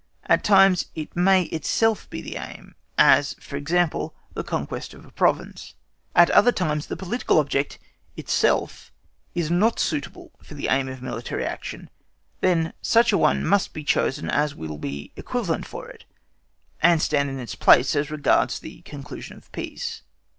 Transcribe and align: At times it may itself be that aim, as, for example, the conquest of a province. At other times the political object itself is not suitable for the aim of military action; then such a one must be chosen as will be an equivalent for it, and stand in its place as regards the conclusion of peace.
At 0.25 0.43
times 0.43 0.85
it 0.95 1.15
may 1.15 1.43
itself 1.43 2.09
be 2.09 2.23
that 2.23 2.49
aim, 2.57 2.73
as, 2.97 3.35
for 3.39 3.55
example, 3.55 4.15
the 4.33 4.43
conquest 4.43 4.95
of 4.95 5.05
a 5.05 5.11
province. 5.11 5.75
At 6.15 6.31
other 6.31 6.51
times 6.51 6.87
the 6.87 6.97
political 6.97 7.37
object 7.37 7.77
itself 8.17 8.91
is 9.35 9.51
not 9.51 9.79
suitable 9.79 10.31
for 10.41 10.55
the 10.55 10.69
aim 10.69 10.87
of 10.87 11.03
military 11.03 11.45
action; 11.45 11.87
then 12.39 12.73
such 12.81 13.11
a 13.13 13.17
one 13.19 13.45
must 13.45 13.73
be 13.73 13.83
chosen 13.83 14.27
as 14.27 14.55
will 14.55 14.79
be 14.79 15.11
an 15.15 15.19
equivalent 15.21 15.67
for 15.67 15.87
it, 15.87 16.05
and 16.81 16.99
stand 16.99 17.29
in 17.29 17.37
its 17.37 17.53
place 17.53 17.95
as 17.95 18.09
regards 18.09 18.57
the 18.57 18.81
conclusion 18.81 19.37
of 19.37 19.51
peace. 19.51 20.01